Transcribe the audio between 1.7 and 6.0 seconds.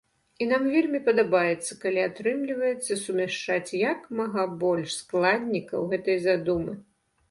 калі атрымліваецца сумяшчаць як мага больш складнікаў